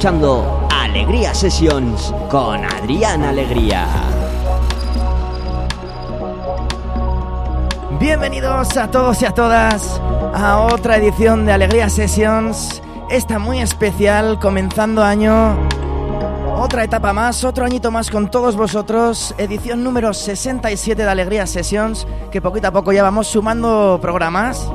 escuchando 0.00 0.66
Alegría 0.70 1.34
Sessions 1.34 2.14
con 2.30 2.64
Adrián 2.64 3.22
Alegría. 3.22 3.86
Bienvenidos 8.00 8.78
a 8.78 8.90
todos 8.90 9.20
y 9.20 9.26
a 9.26 9.32
todas 9.32 10.00
a 10.32 10.60
otra 10.72 10.96
edición 10.96 11.44
de 11.44 11.52
Alegría 11.52 11.90
Sessions. 11.90 12.80
Esta 13.10 13.38
muy 13.38 13.60
especial, 13.60 14.38
comenzando 14.38 15.04
año. 15.04 15.58
Otra 16.56 16.82
etapa 16.82 17.12
más, 17.12 17.44
otro 17.44 17.66
añito 17.66 17.90
más 17.90 18.10
con 18.10 18.30
todos 18.30 18.56
vosotros. 18.56 19.34
Edición 19.36 19.84
número 19.84 20.14
67 20.14 21.02
de 21.02 21.10
Alegría 21.10 21.46
Sessions, 21.46 22.06
que 22.30 22.40
poquito 22.40 22.68
a 22.68 22.72
poco 22.72 22.90
ya 22.92 23.02
vamos 23.02 23.26
sumando 23.26 23.98
programas. 24.00 24.66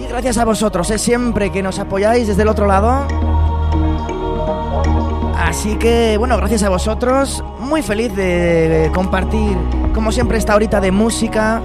Y 0.00 0.08
gracias 0.08 0.36
a 0.36 0.44
vosotros, 0.44 0.90
es 0.90 1.00
siempre 1.00 1.52
que 1.52 1.62
nos 1.62 1.78
apoyáis 1.78 2.26
desde 2.26 2.42
el 2.42 2.48
otro 2.48 2.66
lado. 2.66 3.06
Así 5.46 5.76
que, 5.76 6.16
bueno, 6.18 6.36
gracias 6.36 6.64
a 6.64 6.68
vosotros. 6.68 7.44
Muy 7.60 7.80
feliz 7.80 8.12
de 8.16 8.90
compartir, 8.92 9.56
como 9.94 10.10
siempre, 10.10 10.38
esta 10.38 10.56
horita 10.56 10.80
de 10.80 10.90
música. 10.90 11.62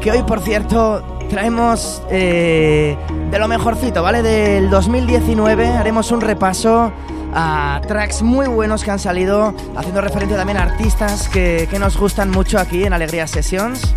Que 0.00 0.10
hoy, 0.10 0.24
por 0.24 0.40
cierto, 0.40 1.00
traemos 1.30 2.02
eh, 2.10 2.98
de 3.30 3.38
lo 3.38 3.46
mejorcito, 3.46 4.02
¿vale? 4.02 4.24
Del 4.24 4.70
2019 4.70 5.68
haremos 5.68 6.10
un 6.10 6.20
repaso 6.20 6.90
a 7.32 7.80
tracks 7.86 8.22
muy 8.22 8.48
buenos 8.48 8.82
que 8.82 8.90
han 8.90 8.98
salido, 8.98 9.54
haciendo 9.76 10.00
referencia 10.00 10.36
también 10.36 10.58
a 10.58 10.64
artistas 10.64 11.28
que, 11.28 11.68
que 11.70 11.78
nos 11.78 11.96
gustan 11.96 12.28
mucho 12.28 12.58
aquí 12.58 12.82
en 12.82 12.92
Alegría 12.92 13.28
Sessions. 13.28 13.94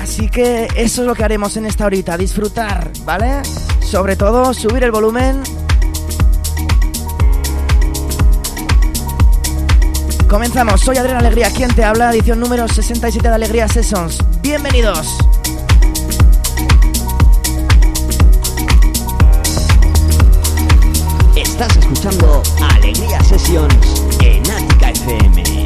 Así 0.00 0.30
que 0.30 0.68
eso 0.76 1.02
es 1.02 1.08
lo 1.08 1.16
que 1.16 1.24
haremos 1.24 1.56
en 1.56 1.66
esta 1.66 1.86
horita, 1.86 2.16
disfrutar, 2.16 2.92
¿vale? 3.04 3.42
Sobre 3.90 4.16
todo 4.16 4.52
subir 4.52 4.84
el 4.84 4.90
volumen. 4.90 5.42
Comenzamos, 10.28 10.82
soy 10.82 10.98
Adrián 10.98 11.16
Alegría, 11.16 11.50
quien 11.50 11.74
te 11.74 11.84
habla, 11.84 12.12
edición 12.12 12.38
número 12.38 12.68
67 12.68 13.26
de 13.26 13.34
Alegría 13.34 13.66
Sessions. 13.66 14.18
Bienvenidos. 14.42 15.16
Estás 21.34 21.74
escuchando 21.78 22.42
Alegría 22.74 23.24
Sessions 23.24 24.02
en 24.20 24.50
Ática 24.50 24.90
FM. 24.90 25.57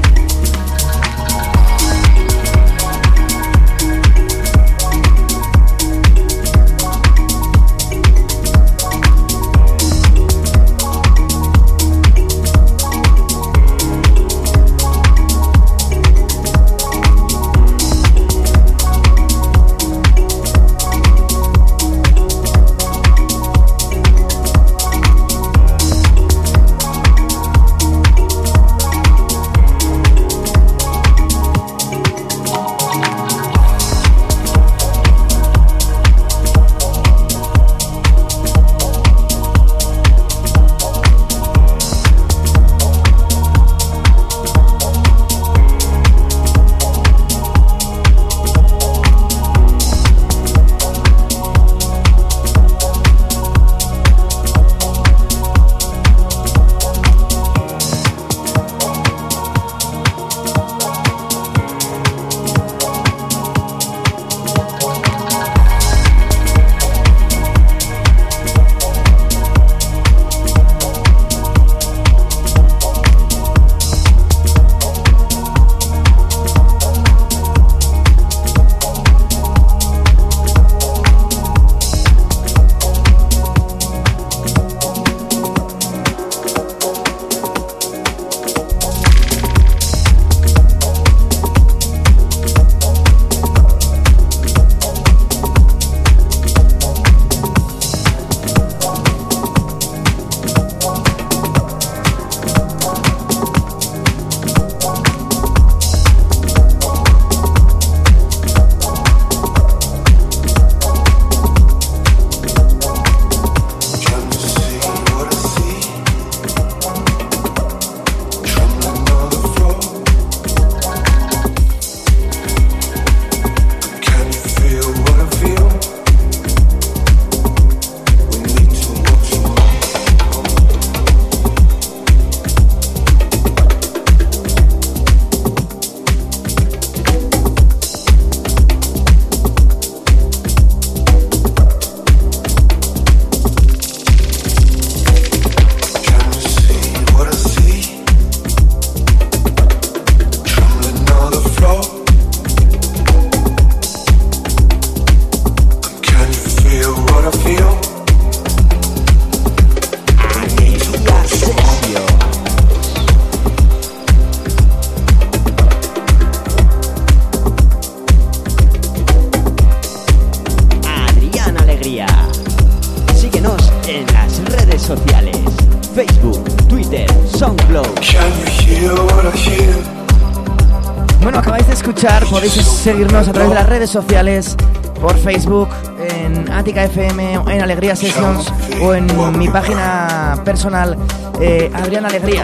Seguirnos 182.82 183.28
a 183.28 183.32
través 183.32 183.50
de 183.50 183.54
las 183.54 183.68
redes 183.68 183.90
sociales, 183.90 184.56
por 185.00 185.16
Facebook, 185.16 185.68
en 186.00 186.50
Ática 186.50 186.82
FM, 186.82 187.34
en 187.34 187.62
Alegría 187.62 187.94
Sessions 187.94 188.52
o 188.82 188.92
en 188.92 189.06
mi 189.38 189.48
página 189.48 190.40
personal, 190.44 190.98
eh, 191.40 191.70
Adrián 191.72 192.06
Alegría. 192.06 192.42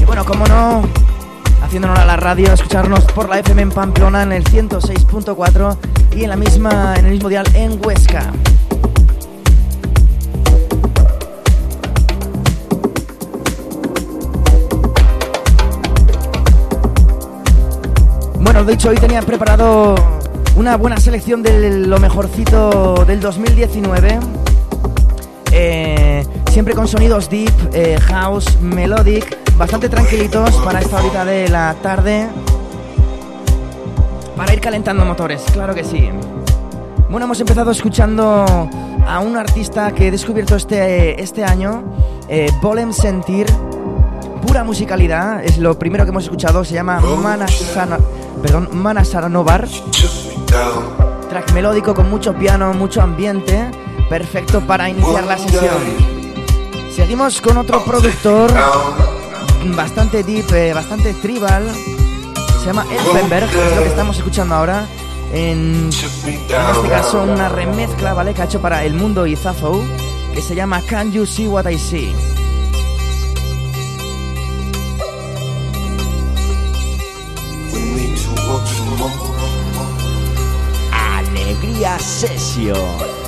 Y 0.00 0.04
bueno, 0.04 0.24
como 0.24 0.46
no, 0.46 0.82
haciéndonos 1.62 1.96
a 1.96 2.04
la 2.04 2.16
radio, 2.16 2.52
escucharnos 2.52 3.04
por 3.04 3.28
la 3.28 3.38
FM 3.38 3.62
en 3.62 3.70
Pamplona 3.70 4.24
en 4.24 4.32
el 4.32 4.42
106.4 4.42 5.76
y 6.16 6.24
en 6.24 6.30
la 6.30 6.36
misma, 6.36 6.96
en 6.96 7.06
el 7.06 7.12
mismo 7.12 7.28
dial 7.28 7.46
en 7.54 7.78
Huesca. 7.86 8.32
Bueno, 18.58 18.70
de 18.70 18.74
hecho 18.74 18.88
hoy 18.88 18.96
tenía 18.96 19.22
preparado 19.22 19.94
Una 20.56 20.76
buena 20.76 20.96
selección 20.96 21.44
de 21.44 21.86
lo 21.86 22.00
mejorcito 22.00 23.04
del 23.06 23.20
2019. 23.20 24.18
Eh, 25.52 26.26
siempre 26.50 26.74
con 26.74 26.88
sonidos 26.88 27.30
deep, 27.30 27.52
eh, 27.72 27.96
house, 28.00 28.60
melodic, 28.60 29.56
bastante 29.56 29.88
tranquilitos 29.88 30.56
para 30.56 30.80
esta 30.80 30.96
horita 30.96 31.24
de 31.24 31.48
la 31.48 31.76
tarde. 31.80 32.26
Para 34.36 34.52
ir 34.52 34.60
calentando 34.60 35.04
motores, 35.04 35.40
claro 35.52 35.72
que 35.72 35.84
sí. 35.84 36.10
Bueno, 37.08 37.26
hemos 37.26 37.38
empezado 37.38 37.70
escuchando 37.70 38.68
a 39.06 39.20
un 39.20 39.36
artista 39.36 39.92
que 39.92 40.08
he 40.08 40.10
descubierto 40.10 40.56
este, 40.56 41.22
este 41.22 41.44
año, 41.44 41.84
eh, 42.28 42.50
Sentir. 42.90 43.46
Pura 44.44 44.64
musicalidad, 44.64 45.44
es 45.44 45.58
lo 45.58 45.78
primero 45.78 46.04
que 46.04 46.10
hemos 46.10 46.24
escuchado, 46.24 46.64
se 46.64 46.74
llama 46.74 47.00
Manasana, 47.00 47.98
perdón, 48.42 48.68
Manasaranovar. 48.72 49.68
Track 51.28 51.52
melódico 51.52 51.94
con 51.94 52.08
mucho 52.08 52.34
piano, 52.34 52.72
mucho 52.72 53.02
ambiente, 53.02 53.70
perfecto 54.08 54.60
para 54.60 54.88
iniciar 54.88 55.24
la 55.24 55.38
sesión. 55.38 56.18
Seguimos 56.94 57.40
con 57.40 57.56
otro 57.58 57.84
productor 57.84 58.50
bastante 59.76 60.22
deep, 60.22 60.52
eh, 60.52 60.72
bastante 60.72 61.14
tribal, 61.14 61.72
se 62.60 62.66
llama 62.66 62.86
Elfenberg, 62.90 63.48
es 63.48 63.76
lo 63.76 63.82
que 63.82 63.88
estamos 63.88 64.16
escuchando 64.16 64.54
ahora. 64.54 64.86
En, 65.32 65.90
este 65.90 66.88
caso 66.88 67.22
una 67.22 67.50
remezcla, 67.50 68.14
¿vale? 68.14 68.32
Que 68.32 68.42
ha 68.42 68.44
hecho 68.46 68.62
para 68.62 68.84
El 68.84 68.94
Mundo 68.94 69.26
y 69.26 69.36
Zafo, 69.36 69.82
que 70.34 70.40
se 70.40 70.54
llama 70.54 70.80
Can 70.88 71.12
You 71.12 71.26
See 71.26 71.46
What 71.46 71.68
I 71.68 71.78
See. 71.78 72.37
Alegría 81.78 81.98
Session. 82.00 83.27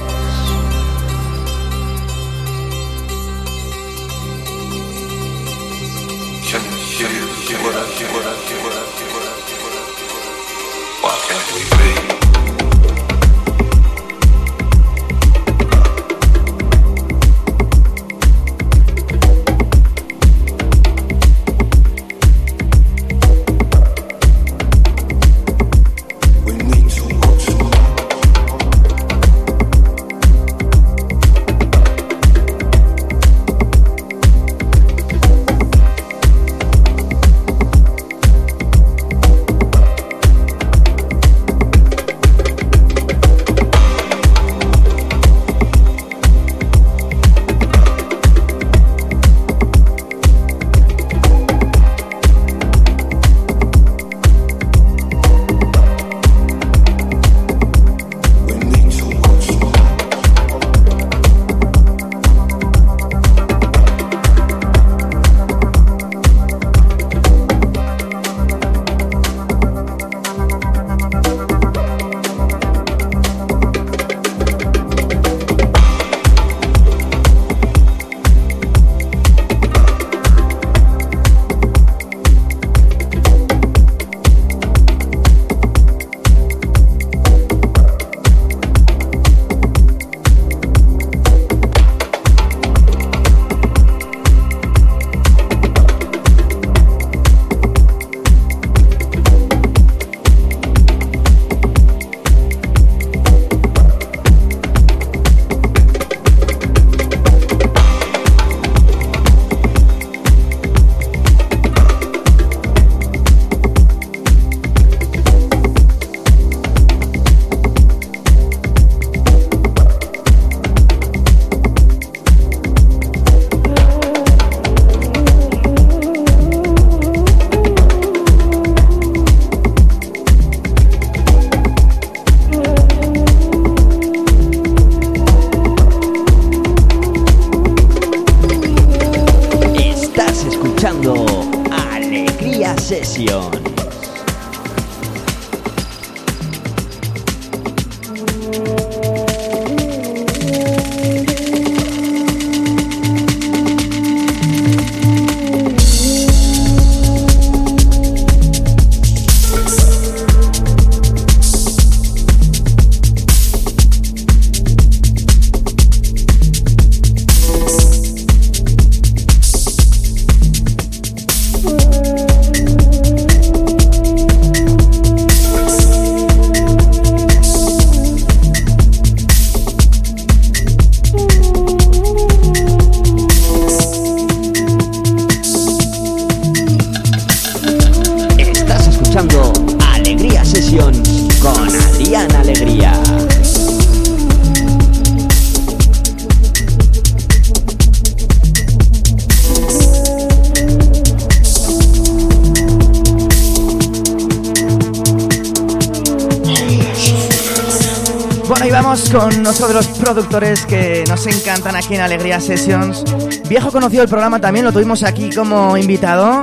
Productores 210.14 210.67
que 210.67 211.05
nos 211.09 211.25
encantan 211.29 211.76
aquí 211.76 211.95
en 211.95 212.00
Alegría 212.00 212.40
Sessions. 212.40 213.05
Viejo 213.49 213.71
conocido 213.71 214.02
el 214.02 214.09
programa 214.09 214.40
también, 214.40 214.64
lo 214.64 214.73
tuvimos 214.73 215.05
aquí 215.05 215.31
como 215.31 215.76
invitado. 215.76 216.43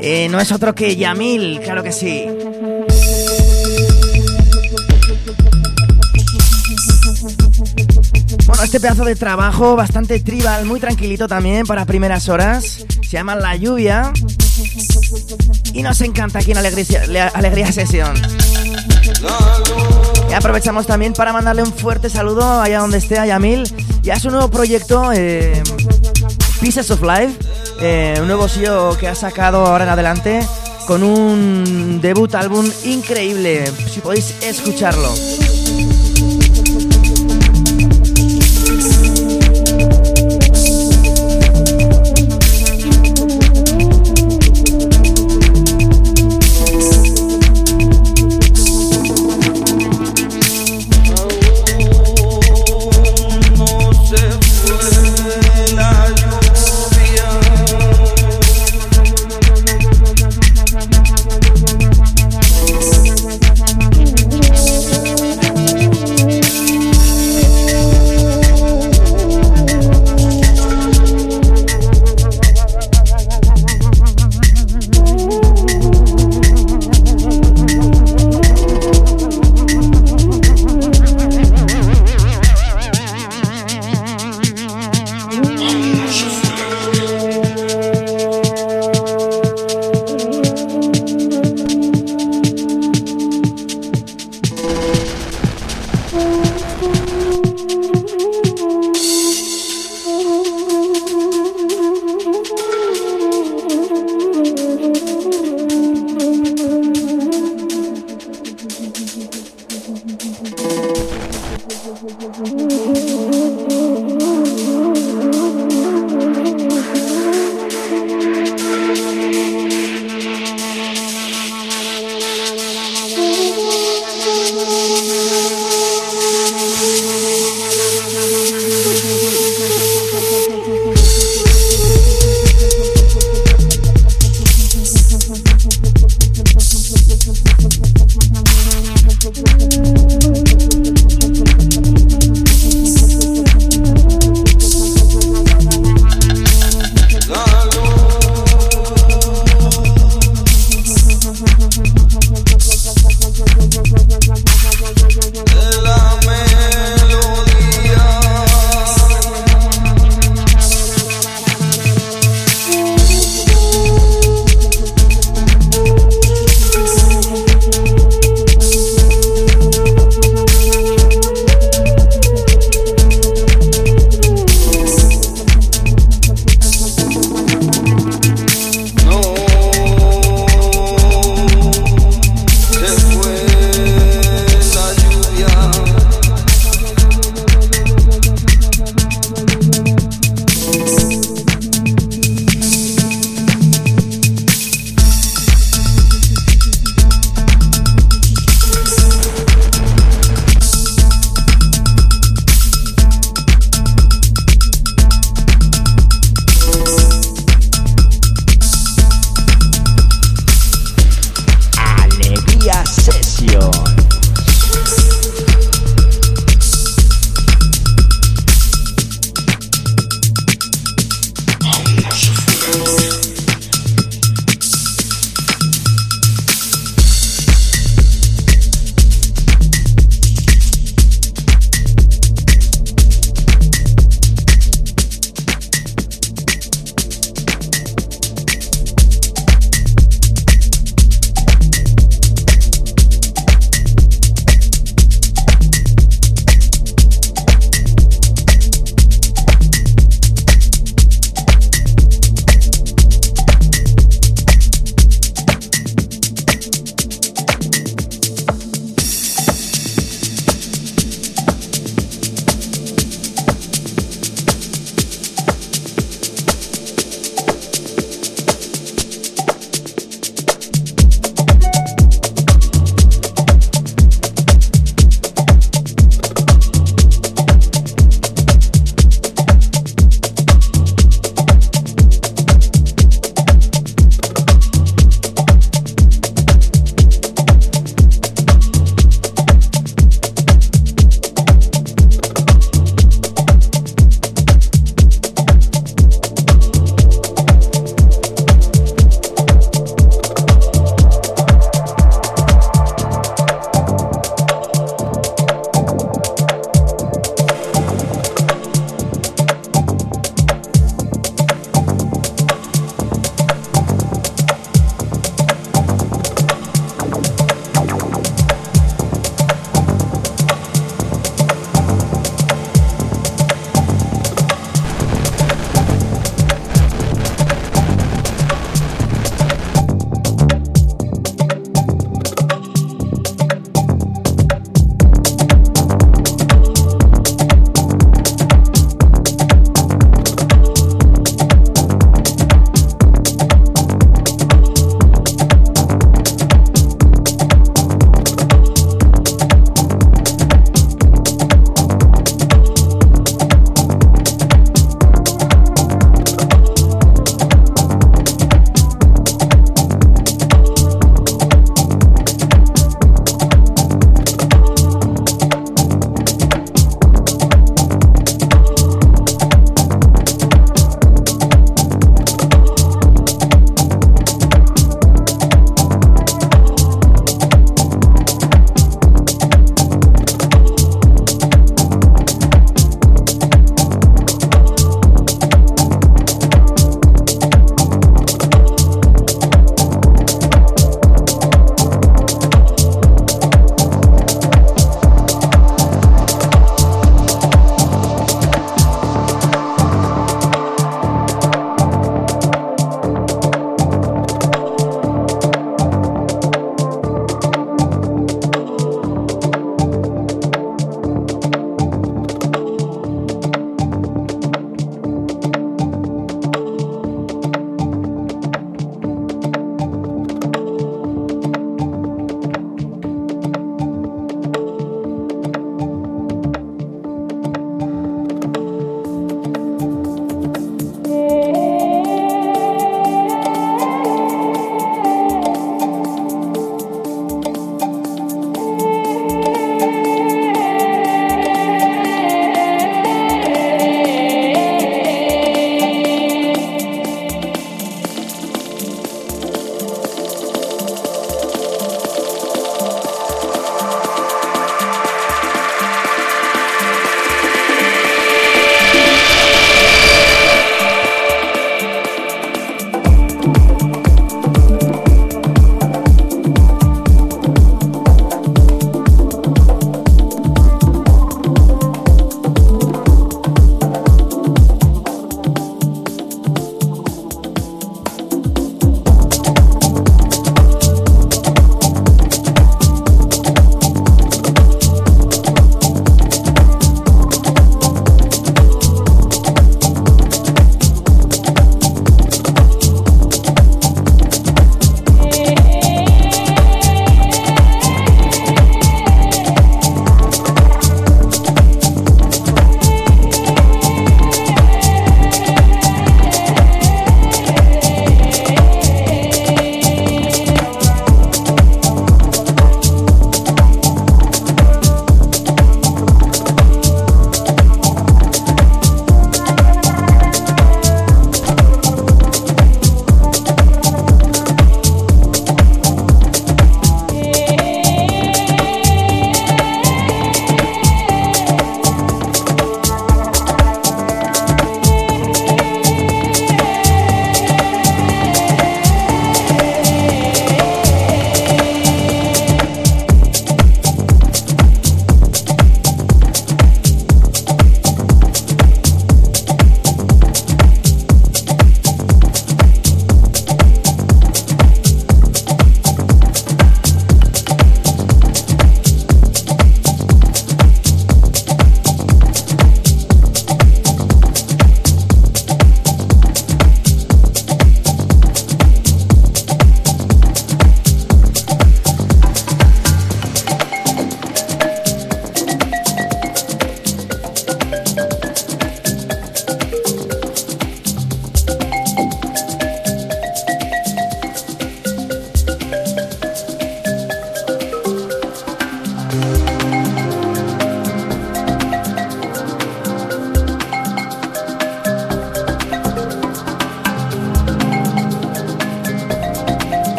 Eh, 0.00 0.28
no 0.30 0.38
es 0.38 0.52
otro 0.52 0.72
que 0.72 0.94
Yamil, 0.94 1.60
claro 1.60 1.82
que 1.82 1.90
sí. 1.90 2.28
Bueno, 8.46 8.62
este 8.62 8.78
pedazo 8.78 9.04
de 9.04 9.16
trabajo 9.16 9.74
bastante 9.74 10.20
tribal, 10.20 10.64
muy 10.64 10.78
tranquilito 10.78 11.26
también 11.26 11.66
para 11.66 11.86
primeras 11.86 12.28
horas. 12.28 12.86
Se 13.02 13.16
llama 13.16 13.34
La 13.34 13.56
Lluvia. 13.56 14.12
Y 15.72 15.82
nos 15.82 16.00
encanta 16.02 16.38
aquí 16.38 16.52
en 16.52 16.58
Alegría, 16.58 17.32
Alegría 17.34 17.72
Sessions. 17.72 18.20
Y 20.28 20.34
aprovechamos 20.34 20.86
también 20.86 21.12
para 21.14 21.32
mandarle 21.32 21.62
un 21.62 21.72
fuerte 21.72 22.10
saludo 22.10 22.60
allá 22.60 22.80
donde 22.80 22.98
esté 22.98 23.18
a 23.18 23.26
Yamil 23.26 23.64
y 24.02 24.10
a 24.10 24.18
su 24.18 24.30
nuevo 24.30 24.50
proyecto 24.50 25.10
eh, 25.12 25.62
Pieces 26.60 26.90
of 26.90 27.02
Life, 27.02 27.34
eh, 27.80 28.16
un 28.20 28.26
nuevo 28.26 28.48
sello 28.48 28.96
que 28.98 29.08
ha 29.08 29.14
sacado 29.14 29.64
ahora 29.64 29.84
en 29.84 29.90
adelante 29.90 30.40
con 30.86 31.02
un 31.02 32.00
debut 32.00 32.34
álbum 32.34 32.70
increíble, 32.84 33.70
si 33.90 34.00
podéis 34.00 34.34
escucharlo. 34.42 35.12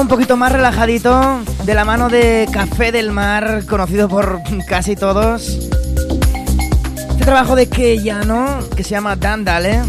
Un 0.00 0.08
poquito 0.08 0.36
más 0.36 0.50
relajadito, 0.50 1.40
de 1.64 1.74
la 1.74 1.84
mano 1.84 2.08
de 2.08 2.48
Café 2.50 2.90
del 2.90 3.12
Mar, 3.12 3.64
conocido 3.68 4.08
por 4.08 4.40
casi 4.66 4.96
todos. 4.96 5.58
Este 7.10 7.24
trabajo 7.24 7.54
de 7.54 7.68
Keyano, 7.68 8.60
que 8.74 8.82
se 8.82 8.90
llama 8.90 9.16
Dandale, 9.16 9.82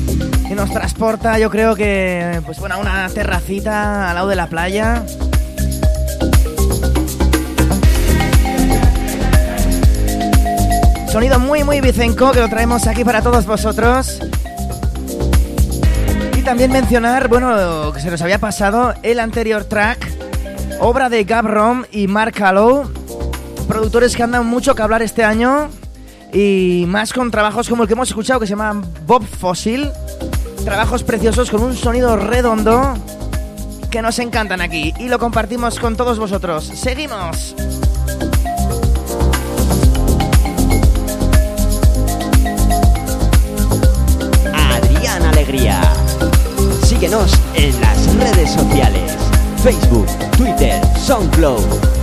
y 0.49 0.53
nos 0.53 0.69
transporta, 0.69 1.39
yo 1.39 1.49
creo 1.49 1.75
que, 1.75 2.41
pues 2.45 2.59
bueno, 2.59 2.75
a 2.75 2.77
una 2.79 3.07
terracita 3.09 4.09
al 4.09 4.15
lado 4.15 4.27
de 4.27 4.35
la 4.35 4.47
playa. 4.47 5.05
Sonido 11.09 11.39
muy, 11.39 11.63
muy 11.63 11.79
vicenco 11.79 12.31
que 12.31 12.41
lo 12.41 12.49
traemos 12.49 12.85
aquí 12.85 13.05
para 13.05 13.21
todos 13.21 13.45
vosotros. 13.45 14.19
También 16.51 16.73
mencionar, 16.73 17.29
bueno, 17.29 17.93
que 17.93 18.01
se 18.01 18.11
nos 18.11 18.21
había 18.21 18.37
pasado 18.37 18.93
el 19.03 19.21
anterior 19.21 19.63
track, 19.63 20.05
obra 20.81 21.07
de 21.07 21.23
Gab 21.23 21.47
Rom 21.47 21.85
y 21.93 22.07
Mark 22.07 22.33
Hallow, 22.43 22.91
productores 23.69 24.17
que 24.17 24.23
andan 24.23 24.45
mucho 24.45 24.75
que 24.75 24.81
hablar 24.81 25.01
este 25.01 25.23
año 25.23 25.69
y 26.33 26.83
más 26.89 27.13
con 27.13 27.31
trabajos 27.31 27.69
como 27.69 27.83
el 27.83 27.87
que 27.87 27.93
hemos 27.93 28.09
escuchado 28.09 28.41
que 28.41 28.47
se 28.47 28.49
llama 28.49 28.81
Bob 29.07 29.25
Fossil. 29.25 29.91
Trabajos 30.65 31.03
preciosos 31.03 31.49
con 31.49 31.63
un 31.63 31.73
sonido 31.73 32.17
redondo 32.17 32.95
que 33.89 34.01
nos 34.01 34.19
encantan 34.19 34.59
aquí 34.59 34.93
y 34.99 35.07
lo 35.07 35.19
compartimos 35.19 35.79
con 35.79 35.95
todos 35.95 36.19
vosotros. 36.19 36.65
¡Seguimos! 36.65 37.55
Síguenos 47.01 47.33
en 47.55 47.81
las 47.81 48.15
redes 48.15 48.51
sociales. 48.51 49.17
Facebook, 49.63 50.05
Twitter, 50.37 50.79
SoundCloud. 50.99 52.00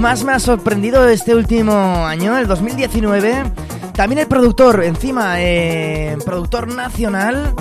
Más 0.00 0.24
me 0.24 0.32
ha 0.32 0.38
sorprendido 0.38 1.06
este 1.08 1.34
último 1.34 2.06
año, 2.06 2.38
el 2.38 2.46
2019. 2.46 3.44
También 3.92 4.20
el 4.20 4.26
productor, 4.26 4.82
encima, 4.82 5.34
eh, 5.42 6.16
productor 6.24 6.68
nacional, 6.68 7.54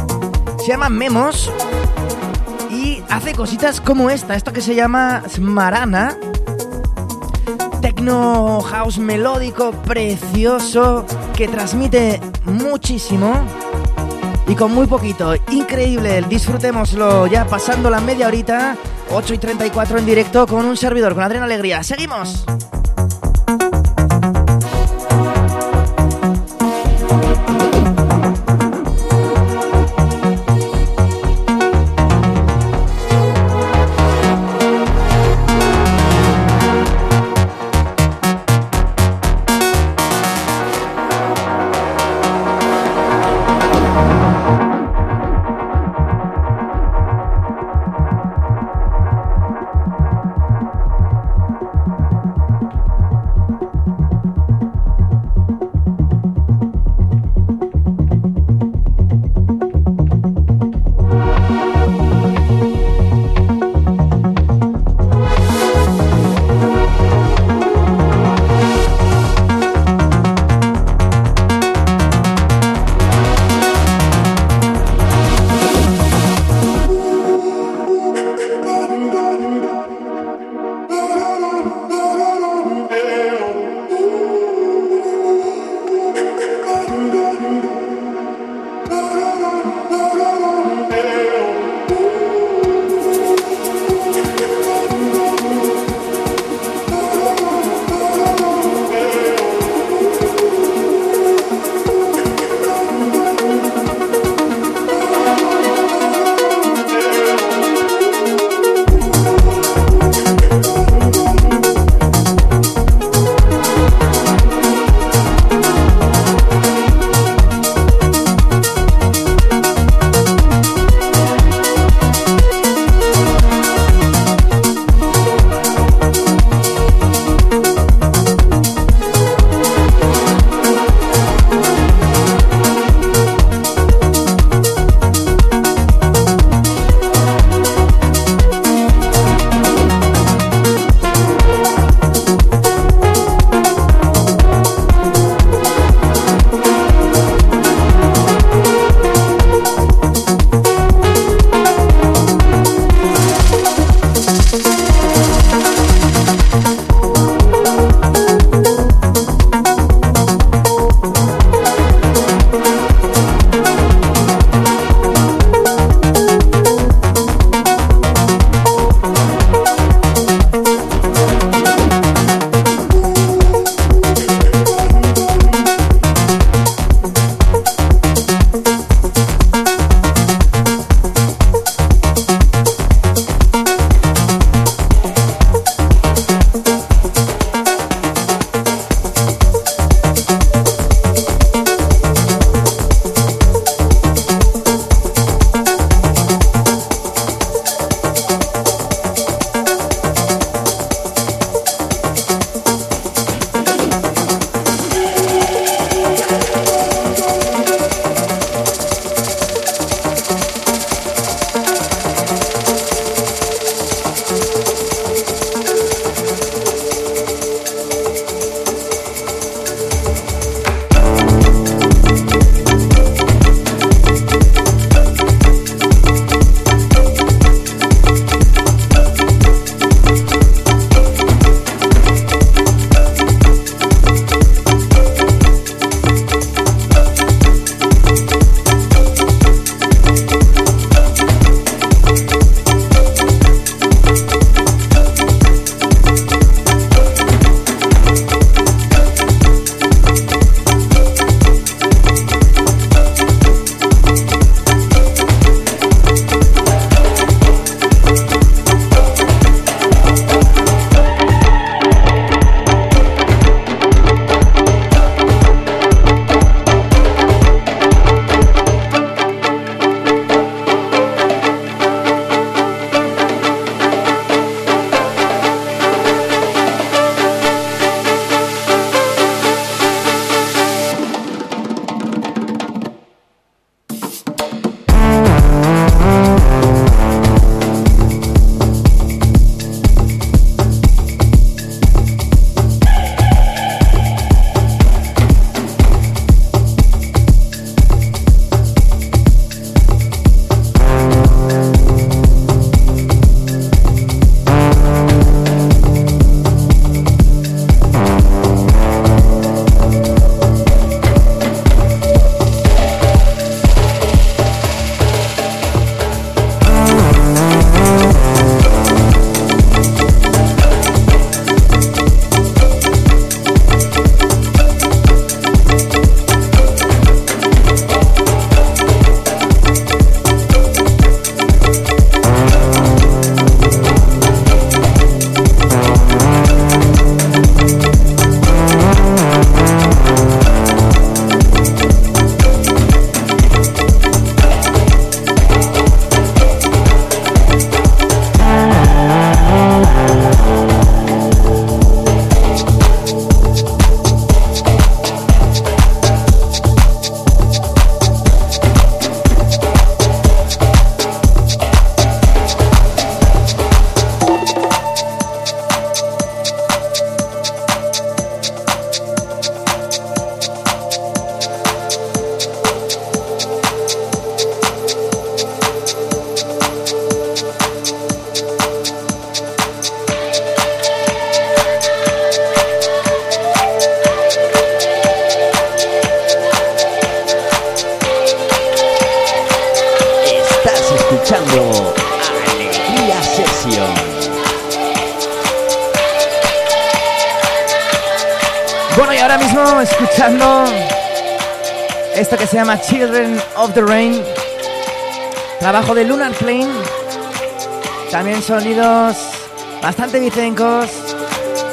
se 0.58 0.67
llama 0.67 0.88
Memos 0.88 1.52
y 2.71 3.04
hace 3.10 3.34
cositas 3.34 3.82
como 3.82 4.10
esta, 4.10 4.36
esto 4.36 4.54
que 4.54 4.62
se 4.62 4.73
llama 4.73 5.21
Smarana. 5.28 6.15
Tecno 7.82 8.62
house 8.62 8.99
melódico 8.99 9.71
precioso 9.71 11.06
que 11.36 11.49
transmite 11.49 12.21
muchísimo 12.45 13.34
y 14.47 14.56
con 14.56 14.73
muy 14.73 14.88
poquito. 14.88 15.34
Increíble, 15.52 16.23
disfrutémoslo 16.30 17.28
ya 17.28 17.45
pasando 17.45 17.89
la 17.89 17.99
media 17.99 18.28
horita, 18.28 18.78
8 19.12 19.34
y 19.34 19.38
34 19.38 19.98
en 19.98 20.06
directo 20.06 20.45
con 20.48 20.65
un 20.65 20.78
servidor, 20.78 21.13
con 21.13 21.24
Adriana 21.24 21.45
Alegría. 21.45 21.84
¡Seguimos! 21.84 22.45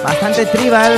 Bastante 0.02 0.46
tribal, 0.46 0.92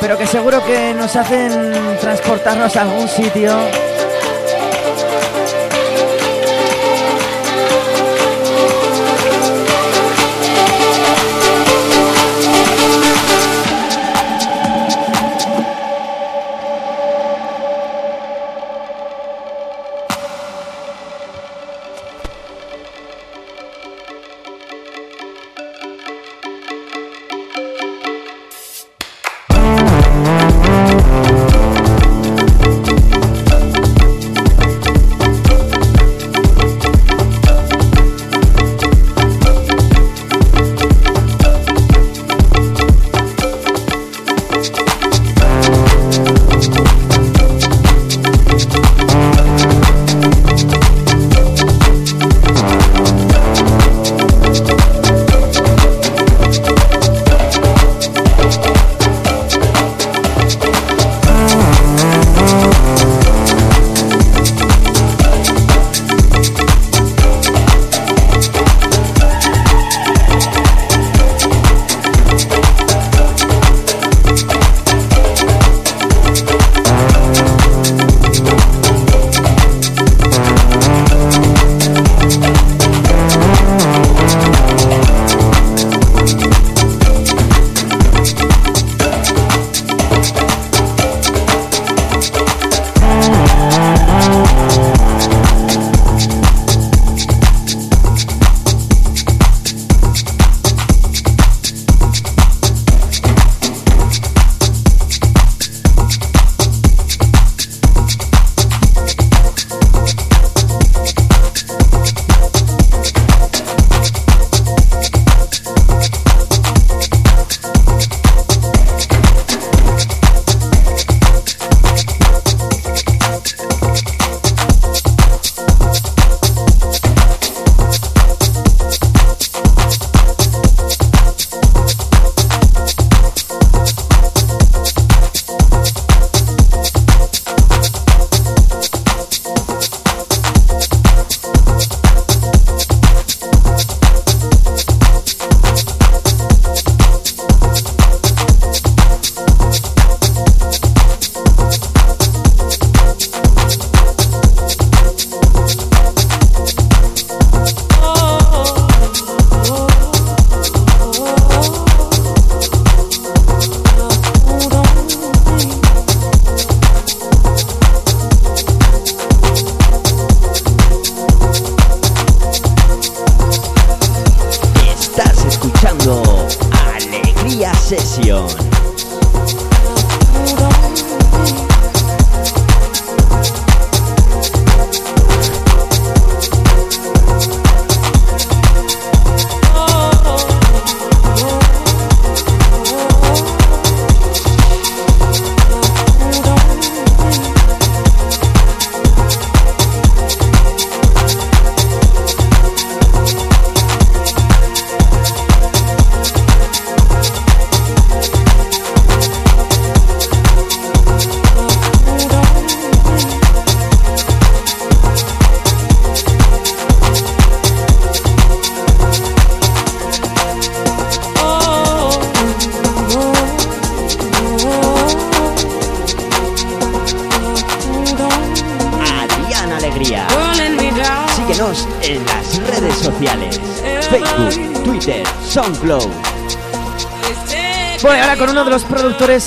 pero 0.00 0.18
que 0.18 0.26
seguro 0.26 0.64
que 0.64 0.92
nos 0.94 1.14
hacen 1.14 1.72
transportarnos 2.00 2.76
a 2.76 2.82
algún 2.82 3.08
sitio 3.08 3.56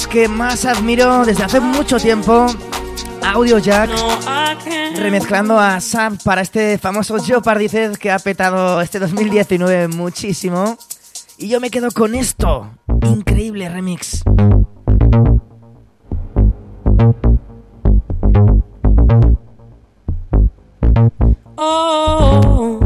que 0.08 0.28
más 0.28 0.66
admiro 0.66 1.26
desde 1.26 1.44
hace 1.44 1.60
mucho 1.60 1.98
tiempo, 1.98 2.48
Audio 3.22 3.60
Jack, 3.60 3.90
remezclando 4.96 5.60
a 5.60 5.80
Sam 5.80 6.18
para 6.24 6.42
este 6.42 6.78
famoso 6.78 7.18
Jeopardiced 7.18 7.98
que 7.98 8.12
ha 8.12 8.20
petado 8.20 8.82
este 8.82 9.00
2019 9.00 9.88
muchísimo. 9.90 10.78
Y 11.38 11.48
yo 11.48 11.60
me 11.60 11.70
quedo 11.70 11.90
con 11.92 12.16
esto, 12.16 12.72
increíble 13.04 13.70
remix. 13.70 14.24
oh, 21.62 22.80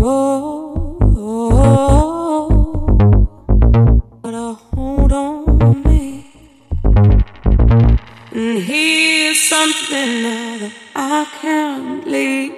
oh, 0.00 0.98
oh, 1.02 1.50
oh, 1.52 3.00
oh. 4.22 4.34
a 4.34 4.54
hold 4.54 5.12
on 5.12 5.82
me. 5.82 6.26
And 8.32 8.58
here's 8.62 9.40
something 9.40 10.22
that 10.22 10.72
I 10.94 11.26
can't 11.40 12.06
leave. 12.06 12.54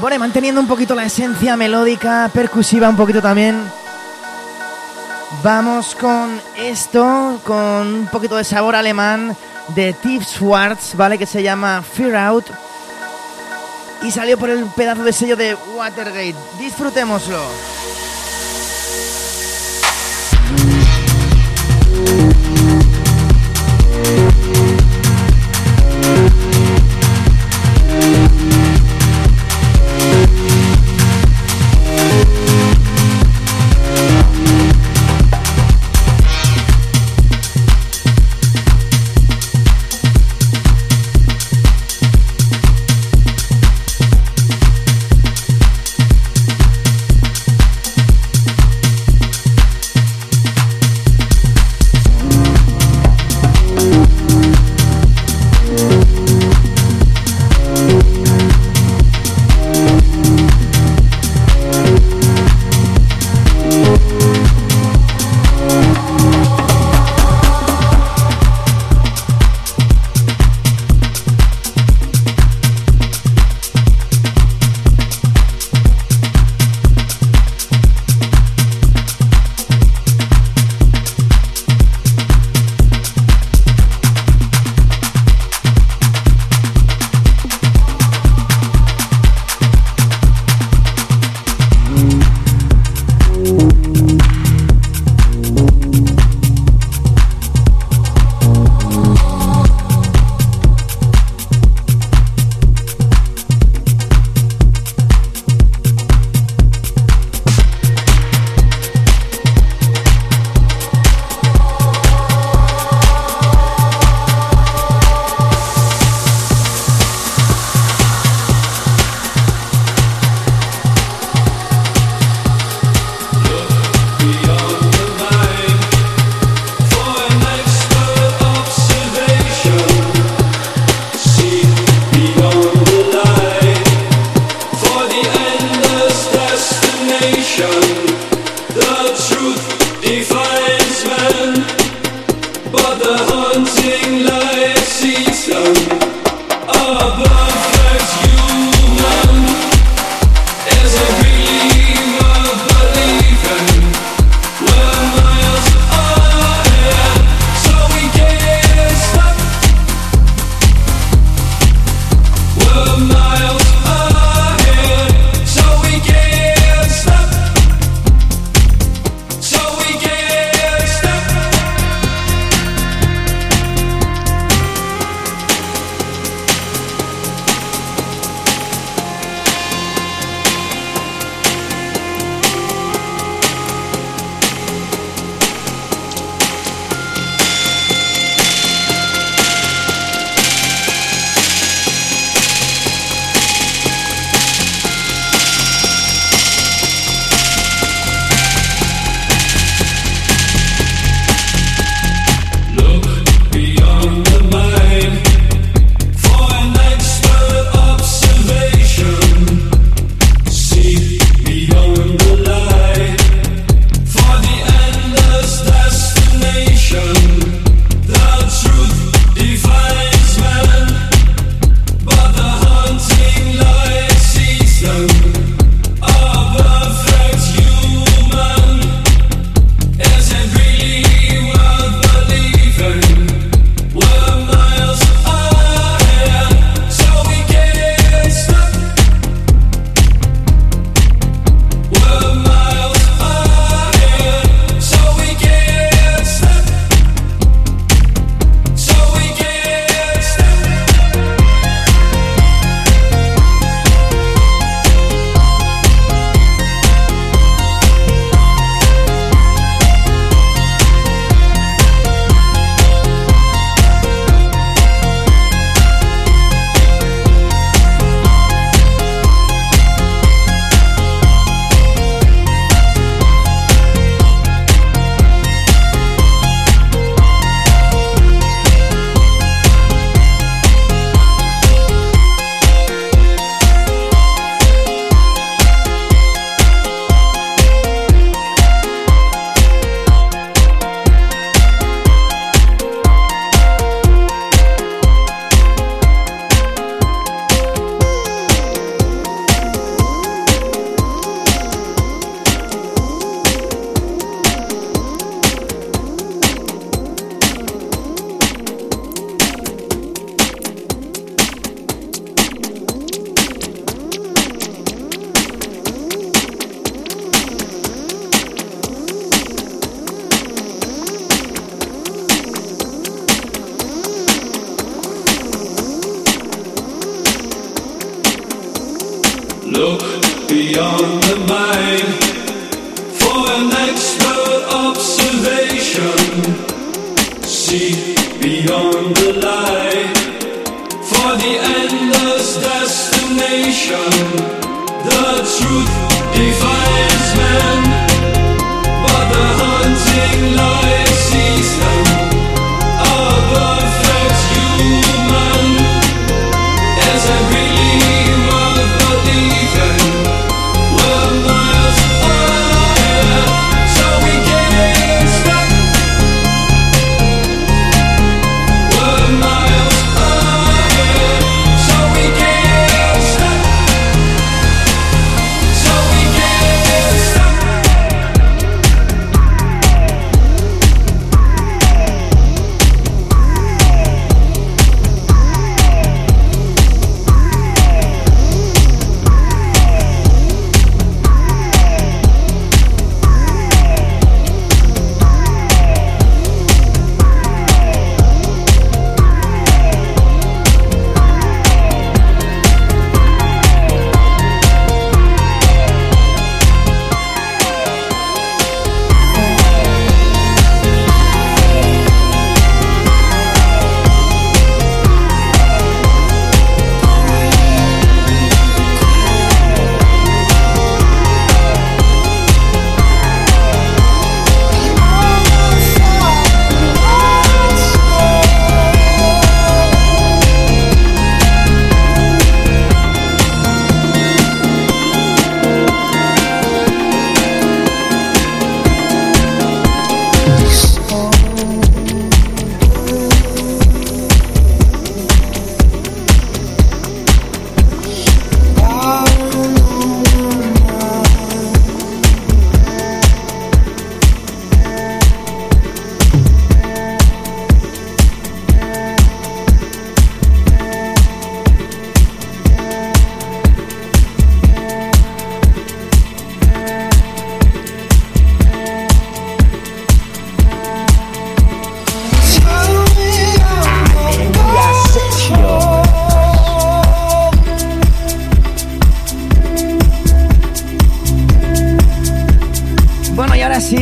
Bueno, 0.00 0.18
manteniendo 0.18 0.62
un 0.62 0.66
poquito 0.66 0.94
la 0.94 1.04
esencia 1.04 1.58
melódica, 1.58 2.30
percusiva 2.32 2.88
un 2.88 2.96
poquito 2.96 3.20
también. 3.20 3.62
Vamos 5.42 5.94
con 5.94 6.40
esto, 6.56 7.38
con 7.44 7.86
un 7.86 8.08
poquito 8.10 8.36
de 8.36 8.44
sabor 8.44 8.74
alemán 8.74 9.36
de 9.74 9.92
Tiff 9.92 10.26
Schwartz, 10.26 10.94
¿vale? 10.96 11.18
Que 11.18 11.26
se 11.26 11.42
llama 11.42 11.82
Fear 11.82 12.16
Out. 12.16 12.46
Y 14.02 14.10
salió 14.10 14.38
por 14.38 14.48
el 14.48 14.64
pedazo 14.64 15.04
de 15.04 15.12
sello 15.12 15.36
de 15.36 15.54
Watergate. 15.76 16.36
Disfrutémoslo. 16.58 17.42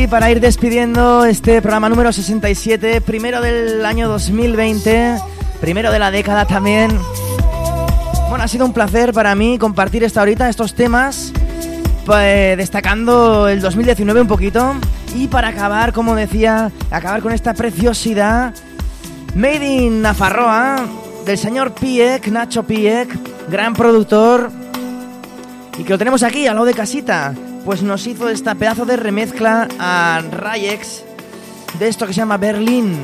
Para 0.08 0.30
ir 0.30 0.40
despidiendo 0.40 1.24
este 1.24 1.60
programa 1.60 1.88
número 1.88 2.12
67, 2.12 3.00
primero 3.00 3.40
del 3.40 3.84
año 3.84 4.08
2020, 4.08 5.18
primero 5.60 5.92
de 5.92 5.98
la 5.98 6.10
década 6.10 6.46
también. 6.46 6.90
Bueno, 8.28 8.44
ha 8.44 8.48
sido 8.48 8.64
un 8.64 8.72
placer 8.72 9.12
para 9.12 9.34
mí 9.34 9.58
compartir 9.58 10.04
esta 10.04 10.22
horita, 10.22 10.48
estos 10.48 10.74
temas, 10.74 11.32
pues, 12.06 12.56
destacando 12.56 13.48
el 13.48 13.60
2019 13.60 14.20
un 14.20 14.28
poquito. 14.28 14.74
Y 15.14 15.28
para 15.28 15.48
acabar, 15.48 15.92
como 15.92 16.14
decía, 16.14 16.70
acabar 16.90 17.20
con 17.20 17.32
esta 17.32 17.54
preciosidad, 17.54 18.54
Made 19.34 19.66
in 19.66 20.02
Nafarroa, 20.02 20.86
del 21.26 21.38
señor 21.38 21.72
Piek, 21.72 22.28
Nacho 22.28 22.62
Piek, 22.62 23.08
gran 23.50 23.74
productor, 23.74 24.50
y 25.76 25.84
que 25.84 25.90
lo 25.90 25.98
tenemos 25.98 26.22
aquí, 26.22 26.46
al 26.46 26.54
lado 26.54 26.66
de 26.66 26.74
casita 26.74 27.34
pues 27.68 27.82
nos 27.82 28.06
hizo 28.06 28.30
esta 28.30 28.54
pedazo 28.54 28.86
de 28.86 28.96
remezcla 28.96 29.68
a 29.78 30.22
Rayex 30.30 31.04
de 31.78 31.88
esto 31.88 32.06
que 32.06 32.14
se 32.14 32.20
llama 32.20 32.38
Berlín. 32.38 32.98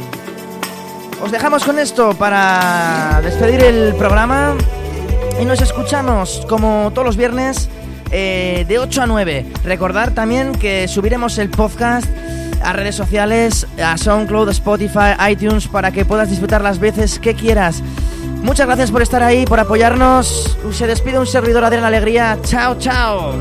Os 1.23 1.31
dejamos 1.31 1.65
con 1.65 1.79
esto 1.79 2.15
para 2.15 3.21
despedir 3.23 3.61
el 3.61 3.95
programa 3.97 4.55
y 5.39 5.45
nos 5.45 5.61
escuchamos 5.61 6.47
como 6.49 6.91
todos 6.95 7.05
los 7.05 7.19
viernes 7.19 7.69
eh, 8.11 8.65
de 8.67 8.79
8 8.79 9.03
a 9.03 9.07
9. 9.07 9.45
Recordar 9.65 10.13
también 10.15 10.53
que 10.53 10.89
subiremos 10.89 11.37
el 11.37 11.51
podcast 11.51 12.07
a 12.63 12.73
redes 12.73 12.95
sociales, 12.95 13.67
a 13.85 13.99
SoundCloud, 13.99 14.49
Spotify, 14.49 15.13
iTunes, 15.31 15.69
para 15.69 15.93
que 15.93 16.07
puedas 16.07 16.31
disfrutar 16.31 16.63
las 16.63 16.79
veces 16.79 17.19
que 17.19 17.35
quieras. 17.35 17.83
Muchas 18.43 18.65
gracias 18.65 18.91
por 18.91 19.03
estar 19.03 19.23
ahí, 19.23 19.45
por 19.45 19.61
apoyarnos. 19.61 20.57
Se 20.73 20.87
despide 20.87 21.19
un 21.19 21.27
servidor 21.27 21.71
la 21.71 21.87
Alegría. 21.87 22.39
Chao, 22.43 22.79
chao. 22.79 23.35